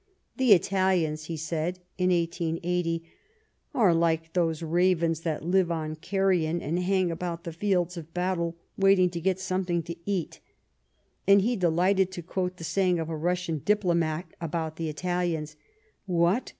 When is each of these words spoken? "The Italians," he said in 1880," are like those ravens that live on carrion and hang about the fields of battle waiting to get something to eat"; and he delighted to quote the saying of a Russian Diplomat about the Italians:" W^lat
"The 0.35 0.53
Italians," 0.53 1.25
he 1.25 1.37
said 1.37 1.77
in 1.99 2.09
1880," 2.09 3.03
are 3.75 3.93
like 3.93 4.33
those 4.33 4.63
ravens 4.63 5.19
that 5.19 5.45
live 5.45 5.71
on 5.71 5.95
carrion 5.95 6.59
and 6.59 6.79
hang 6.79 7.11
about 7.11 7.43
the 7.43 7.53
fields 7.53 7.97
of 7.97 8.11
battle 8.11 8.57
waiting 8.75 9.11
to 9.11 9.21
get 9.21 9.39
something 9.39 9.83
to 9.83 9.95
eat"; 10.09 10.39
and 11.27 11.43
he 11.43 11.55
delighted 11.55 12.09
to 12.13 12.23
quote 12.23 12.57
the 12.57 12.63
saying 12.63 12.97
of 12.97 13.09
a 13.09 13.15
Russian 13.15 13.59
Diplomat 13.59 14.25
about 14.41 14.77
the 14.77 14.89
Italians:" 14.89 15.55
W^lat 16.09 16.49